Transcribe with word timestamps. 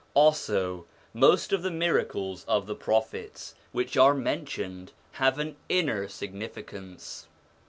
Also, 0.15 0.87
most 1.13 1.53
of 1.53 1.61
the 1.61 1.69
miracles 1.69 2.43
of 2.47 2.65
the 2.65 2.73
Prophets 2.73 3.53
which 3.71 3.95
are 3.95 4.15
mentioned 4.15 4.93
have 5.11 5.37
an 5.37 5.57
inner 5.69 6.07
significance. 6.07 7.27